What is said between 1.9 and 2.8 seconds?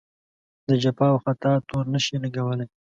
نه شي لګولای.